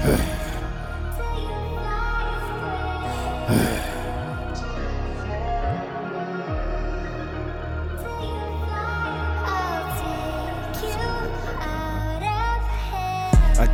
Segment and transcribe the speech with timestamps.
[0.00, 0.06] I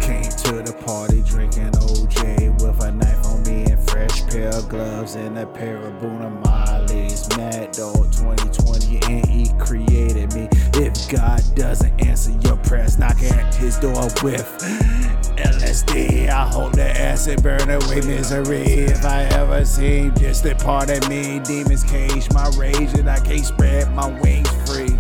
[0.01, 4.67] came to the party drinking OJ with a knife on me and fresh pair of
[4.71, 7.37] gloves and a pair of Bruno Maglis.
[7.37, 10.49] Mad Dog 2020 and he created me.
[10.73, 15.04] If God doesn't answer your prayers, knock at his door with.
[16.45, 18.85] I hope the acid burn away misery.
[18.85, 23.47] If I ever see distant part of me, demons cage my rage and I can't
[23.47, 24.95] spread my wings free.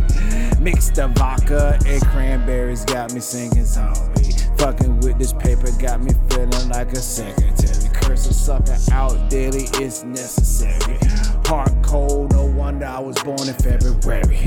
[0.58, 4.32] Mix the vodka and cranberries got me singing zombie.
[4.56, 7.93] Fucking with this paper got me feeling like a secretary.
[8.12, 10.98] A sucker out daily, it's necessary.
[11.46, 14.38] Heart cold, no wonder I was born in February.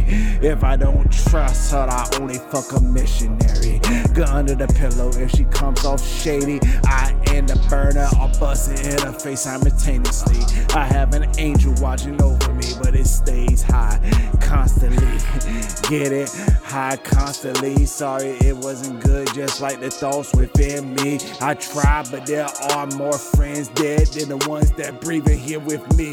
[0.42, 3.80] If I don't trust her, I only fuck a missionary.
[4.14, 8.80] Gun under the pillow, if she comes off shady, I end up burner or busting
[8.90, 10.40] in her face simultaneously.
[10.74, 12.57] I have an angel watching over me,
[12.88, 14.00] but it stays high
[14.40, 15.06] constantly.
[15.90, 16.30] Get it?
[16.64, 17.86] High constantly.
[17.86, 21.20] Sorry it wasn't good, just like the thoughts within me.
[21.42, 25.60] I tried, but there are more friends dead than the ones that breathe in here
[25.60, 26.12] with me.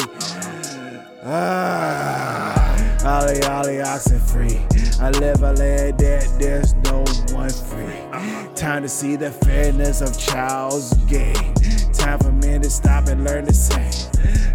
[1.22, 4.58] Ah, Ollie, Ollie, oxen free.
[5.00, 8.54] I live a land that there's no one free.
[8.56, 11.54] Time to see the fairness of child's game.
[11.92, 13.92] Time for men to stop and learn the same.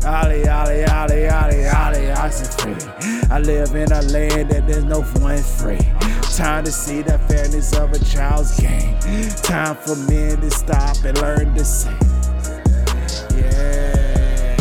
[0.06, 1.19] Ollie, Ollie, Ollie,
[2.20, 2.75] Free.
[3.31, 5.80] I live in a land that there's no one free.
[6.36, 9.00] Time to see the fairness of a child's game.
[9.38, 11.98] Time for men to stop and learn the same.
[13.38, 14.58] Yeah,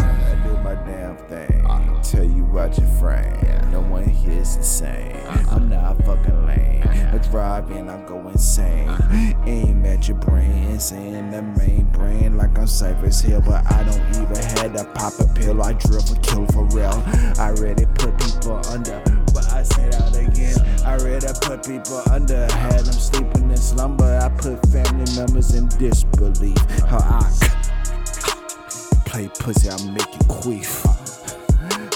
[0.00, 1.62] I do my damn thing.
[2.02, 3.70] Tell you about your frame.
[3.70, 5.14] No one here's the same.
[5.50, 6.82] I'm not fucking lame.
[6.88, 8.90] I drive and I go insane.
[9.46, 14.08] Aim at your brain, saying the main brain like I'm Cypress Hill, but I don't
[14.16, 14.53] even to
[15.04, 15.62] pop a pill.
[15.62, 17.02] I drill for kill for real.
[17.38, 19.02] I ready put people under,
[19.34, 20.56] but I say that again.
[20.84, 24.18] I ready put people under, had them sleeping in slumber.
[24.18, 26.56] I put family members in disbelief.
[26.88, 27.22] How I
[29.04, 30.72] play pussy, I make it queef.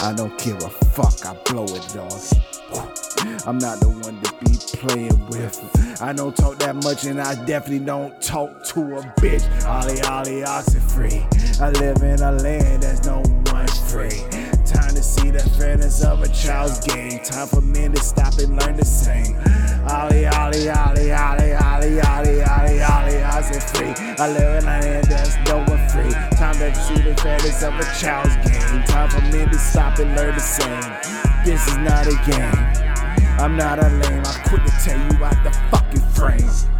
[0.02, 3.07] I don't give a fuck, I blow it, dog.
[3.46, 6.00] I'm not the one to be playing with.
[6.00, 9.42] I don't talk that much, and I definitely don't talk to a bitch.
[9.66, 11.26] Ollie, Ollie, oxen free.
[11.60, 14.22] I live in a land that's no one free.
[14.64, 17.18] Time to see the fairness of a child's game.
[17.24, 19.34] Time for men to stop and learn the same.
[19.90, 23.94] Ollie, Ollie, Ollie, Ollie, Ollie, Ollie, Ollie, Ollie, oxen free.
[24.18, 26.12] I live in a land that's no one free.
[26.36, 28.84] Time to see the fairness of a child's game.
[28.84, 31.18] Time for men to stop and learn the same.
[31.44, 32.77] This is not a game.
[33.38, 36.77] I'm not a lame, I quit to tell you out the fucking frame.